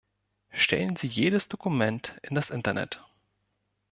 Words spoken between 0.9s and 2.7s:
Sie jedes Dokument in das